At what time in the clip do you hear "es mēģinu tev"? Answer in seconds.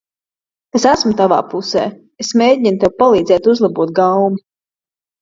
2.25-2.99